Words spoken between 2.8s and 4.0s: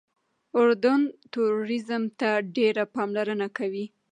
پاملرنه کوي.